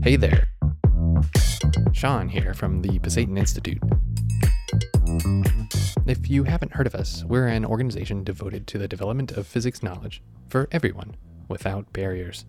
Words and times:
Hey 0.00 0.14
there. 0.14 0.46
Sean 1.92 2.28
here 2.28 2.54
from 2.54 2.82
the 2.82 3.00
Pasayten 3.00 3.36
Institute. 3.36 3.82
If 6.06 6.30
you 6.30 6.44
haven't 6.44 6.72
heard 6.72 6.86
of 6.86 6.94
us, 6.94 7.24
we're 7.24 7.48
an 7.48 7.64
organization 7.64 8.22
devoted 8.22 8.68
to 8.68 8.78
the 8.78 8.86
development 8.86 9.32
of 9.32 9.46
physics 9.46 9.82
knowledge 9.82 10.22
for 10.48 10.68
everyone 10.70 11.16
without 11.48 11.92
barriers. 11.92 12.46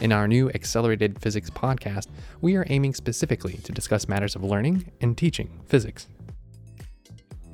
In 0.00 0.10
our 0.10 0.26
new 0.26 0.50
Accelerated 0.50 1.22
Physics 1.22 1.48
podcast, 1.48 2.08
we 2.40 2.56
are 2.56 2.66
aiming 2.68 2.94
specifically 2.94 3.54
to 3.58 3.72
discuss 3.72 4.08
matters 4.08 4.34
of 4.34 4.42
learning 4.42 4.90
and 5.00 5.16
teaching 5.16 5.60
physics. 5.66 6.08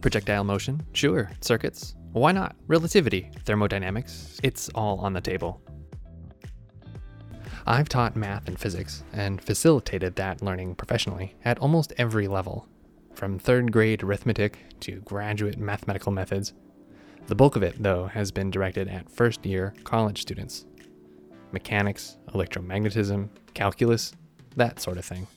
Projectile 0.01 0.45
motion, 0.45 0.81
sure. 0.95 1.31
Circuits, 1.43 1.95
why 2.13 2.33
not? 2.33 2.57
Relativity, 2.67 3.31
thermodynamics, 3.45 4.41
it's 4.43 4.71
all 4.71 4.99
on 5.01 5.13
the 5.13 5.21
table. 5.21 5.61
I've 7.71 7.89
taught 7.89 8.17
math 8.17 8.49
and 8.49 8.59
physics 8.59 9.05
and 9.13 9.41
facilitated 9.41 10.17
that 10.17 10.43
learning 10.43 10.75
professionally 10.75 11.37
at 11.45 11.61
almost 11.61 11.93
every 11.97 12.27
level, 12.27 12.67
from 13.15 13.39
third 13.39 13.71
grade 13.71 14.03
arithmetic 14.03 14.59
to 14.81 14.97
graduate 15.03 15.57
mathematical 15.57 16.11
methods. 16.11 16.53
The 17.29 17.37
bulk 17.37 17.55
of 17.55 17.63
it, 17.63 17.81
though, 17.81 18.07
has 18.07 18.33
been 18.33 18.51
directed 18.51 18.89
at 18.89 19.09
first 19.09 19.47
year 19.47 19.73
college 19.85 20.21
students. 20.21 20.67
Mechanics, 21.53 22.19
electromagnetism, 22.35 23.29
calculus, 23.55 24.15
that 24.57 24.81
sort 24.81 24.99
of 24.99 25.05
thing. 25.05 25.29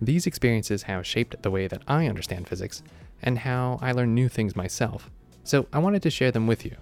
These 0.00 0.26
experiences 0.26 0.84
have 0.84 1.06
shaped 1.06 1.42
the 1.42 1.50
way 1.50 1.68
that 1.68 1.82
I 1.86 2.06
understand 2.06 2.48
physics 2.48 2.82
and 3.20 3.40
how 3.40 3.78
I 3.82 3.92
learn 3.92 4.14
new 4.14 4.30
things 4.30 4.56
myself. 4.56 5.10
So 5.44 5.66
I 5.70 5.80
wanted 5.80 6.00
to 6.04 6.10
share 6.10 6.32
them 6.32 6.46
with 6.46 6.64
you 6.64 6.76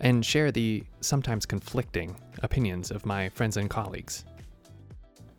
and 0.00 0.24
share 0.24 0.52
the 0.52 0.84
sometimes 1.00 1.46
conflicting 1.46 2.16
opinions 2.42 2.90
of 2.90 3.06
my 3.06 3.28
friends 3.30 3.56
and 3.56 3.70
colleagues. 3.70 4.24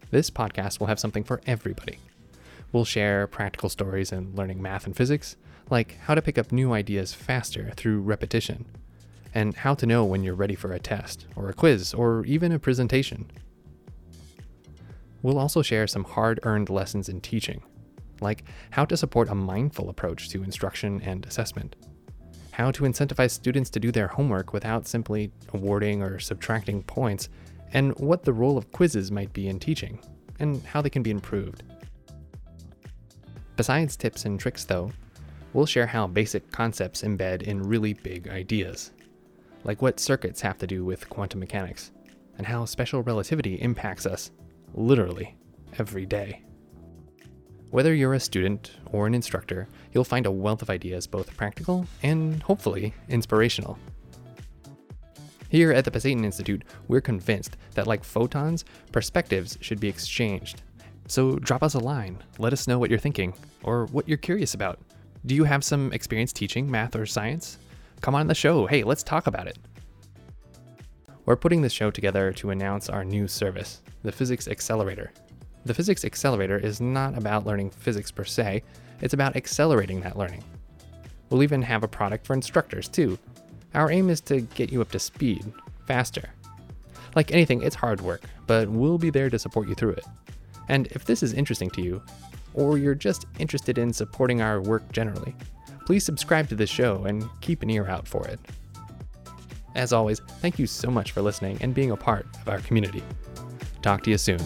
This 0.09 0.29
podcast 0.29 0.79
will 0.79 0.87
have 0.87 0.99
something 0.99 1.23
for 1.23 1.41
everybody. 1.45 1.99
We'll 2.71 2.85
share 2.85 3.27
practical 3.27 3.69
stories 3.69 4.11
in 4.11 4.35
learning 4.35 4.61
math 4.61 4.85
and 4.85 4.95
physics, 4.95 5.35
like 5.69 5.97
how 5.99 6.15
to 6.15 6.21
pick 6.21 6.37
up 6.37 6.51
new 6.51 6.73
ideas 6.73 7.13
faster 7.13 7.71
through 7.75 8.01
repetition, 8.01 8.65
and 9.33 9.55
how 9.55 9.73
to 9.75 9.85
know 9.85 10.05
when 10.05 10.23
you're 10.23 10.33
ready 10.33 10.55
for 10.55 10.71
a 10.71 10.79
test, 10.79 11.27
or 11.35 11.49
a 11.49 11.53
quiz, 11.53 11.93
or 11.93 12.25
even 12.25 12.51
a 12.51 12.59
presentation. 12.59 13.29
We'll 15.21 15.39
also 15.39 15.61
share 15.61 15.87
some 15.87 16.03
hard 16.03 16.39
earned 16.43 16.69
lessons 16.69 17.09
in 17.09 17.21
teaching, 17.21 17.61
like 18.21 18.43
how 18.71 18.85
to 18.85 18.97
support 18.97 19.29
a 19.29 19.35
mindful 19.35 19.89
approach 19.89 20.29
to 20.29 20.43
instruction 20.43 21.01
and 21.01 21.25
assessment 21.25 21.75
how 22.57 22.71
to 22.71 22.85
incentivize 22.85 23.29
students 23.29 23.69
to 23.69 23.79
do 23.79 23.91
their 23.91 24.07
homework 24.07 24.51
without 24.51 24.87
simply 24.87 25.31
awarding 25.53 26.01
or 26.01 26.17
subtracting 26.17 26.81
points, 26.81 27.29
and 27.73 27.95
what 27.99 28.23
the 28.23 28.33
role 28.33 28.57
of 28.57 28.71
quizzes 28.71 29.11
might 29.11 29.31
be 29.31 29.47
in 29.47 29.59
teaching, 29.59 29.99
and 30.39 30.63
how 30.65 30.81
they 30.81 30.89
can 30.89 31.03
be 31.03 31.11
improved. 31.11 31.61
Besides 33.57 33.95
tips 33.95 34.25
and 34.25 34.39
tricks, 34.39 34.65
though, 34.65 34.91
we'll 35.53 35.67
share 35.67 35.85
how 35.85 36.07
basic 36.07 36.51
concepts 36.51 37.03
embed 37.03 37.43
in 37.43 37.61
really 37.61 37.93
big 37.93 38.27
ideas, 38.27 38.91
like 39.63 39.83
what 39.83 39.99
circuits 39.99 40.41
have 40.41 40.57
to 40.57 40.65
do 40.65 40.83
with 40.83 41.07
quantum 41.09 41.39
mechanics, 41.39 41.91
and 42.39 42.47
how 42.47 42.65
special 42.65 43.03
relativity 43.03 43.61
impacts 43.61 44.07
us, 44.07 44.31
literally, 44.73 45.37
every 45.77 46.07
day. 46.07 46.41
Whether 47.69 47.93
you're 47.93 48.13
a 48.13 48.19
student 48.19 48.71
or 48.93 49.07
an 49.07 49.13
instructor, 49.13 49.67
you'll 49.91 50.05
find 50.05 50.25
a 50.25 50.31
wealth 50.31 50.61
of 50.61 50.69
ideas, 50.69 51.05
both 51.05 51.35
practical 51.35 51.85
and 52.01 52.41
hopefully 52.43 52.93
inspirational. 53.09 53.77
Here 55.49 55.73
at 55.73 55.83
the 55.83 55.91
Pasayten 55.91 56.23
Institute, 56.23 56.63
we're 56.87 57.01
convinced 57.01 57.57
that, 57.73 57.85
like 57.85 58.05
photons, 58.05 58.63
perspectives 58.93 59.57
should 59.59 59.81
be 59.81 59.89
exchanged. 59.89 60.61
So 61.07 61.35
drop 61.35 61.61
us 61.61 61.73
a 61.73 61.79
line, 61.79 62.17
let 62.37 62.53
us 62.53 62.67
know 62.67 62.79
what 62.79 62.89
you're 62.89 62.99
thinking, 62.99 63.33
or 63.63 63.85
what 63.87 64.07
you're 64.07 64.17
curious 64.17 64.53
about. 64.53 64.79
Do 65.25 65.35
you 65.35 65.43
have 65.43 65.63
some 65.63 65.91
experience 65.91 66.31
teaching 66.31 66.71
math 66.71 66.95
or 66.95 67.05
science? 67.05 67.57
Come 67.99 68.15
on 68.15 68.27
the 68.27 68.35
show, 68.35 68.65
hey, 68.65 68.83
let's 68.83 69.03
talk 69.03 69.27
about 69.27 69.47
it. 69.47 69.57
We're 71.25 71.35
putting 71.35 71.61
this 71.61 71.73
show 71.73 71.91
together 71.91 72.31
to 72.33 72.51
announce 72.51 72.87
our 72.87 73.03
new 73.03 73.27
service, 73.27 73.81
the 74.03 74.11
Physics 74.13 74.47
Accelerator, 74.47 75.11
the 75.67 75.73
Physics 75.73 76.05
Accelerator 76.05 76.57
is 76.57 76.79
not 76.79 77.17
about 77.17 77.45
learning 77.45 77.69
physics 77.71 78.11
per 78.11 78.23
se, 78.23 78.63
it's 79.01 79.13
about 79.13 79.35
accelerating 79.35 80.01
that 80.01 80.17
learning. 80.17 80.43
We'll 81.29 81.43
even 81.43 81.61
have 81.61 81.83
a 81.83 81.87
product 81.87 82.25
for 82.25 82.33
instructors, 82.33 82.87
too. 82.87 83.19
Our 83.73 83.91
aim 83.91 84.09
is 84.09 84.21
to 84.21 84.41
get 84.41 84.71
you 84.71 84.81
up 84.81 84.91
to 84.91 84.99
speed, 84.99 85.51
faster. 85.85 86.29
Like 87.15 87.31
anything, 87.31 87.61
it's 87.61 87.75
hard 87.75 88.01
work, 88.01 88.21
but 88.47 88.69
we'll 88.69 88.97
be 88.97 89.09
there 89.09 89.29
to 89.29 89.37
support 89.37 89.67
you 89.67 89.75
through 89.75 89.91
it. 89.91 90.05
And 90.69 90.87
if 90.87 91.05
this 91.05 91.21
is 91.21 91.33
interesting 91.33 91.69
to 91.71 91.81
you, 91.81 92.01
or 92.53 92.77
you're 92.77 92.95
just 92.95 93.25
interested 93.39 93.77
in 93.77 93.93
supporting 93.93 94.41
our 94.41 94.61
work 94.61 94.91
generally, 94.91 95.35
please 95.85 96.03
subscribe 96.03 96.49
to 96.49 96.55
this 96.55 96.69
show 96.69 97.03
and 97.05 97.29
keep 97.41 97.61
an 97.61 97.69
ear 97.69 97.87
out 97.87 98.07
for 98.07 98.25
it. 98.27 98.39
As 99.75 99.93
always, 99.93 100.19
thank 100.41 100.57
you 100.57 100.65
so 100.65 100.89
much 100.89 101.11
for 101.11 101.21
listening 101.21 101.57
and 101.61 101.73
being 101.73 101.91
a 101.91 101.97
part 101.97 102.25
of 102.41 102.49
our 102.49 102.59
community. 102.59 103.03
Talk 103.81 104.03
to 104.03 104.09
you 104.09 104.17
soon. 104.17 104.39